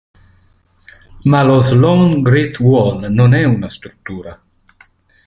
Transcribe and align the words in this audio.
Ma 1.29 1.43
lo 1.43 1.59
"Sloan 1.59 2.23
Great 2.23 2.57
Wall" 2.59 3.05
non 3.11 3.35
è 3.35 3.43
una 3.43 3.67
struttura. 3.67 4.43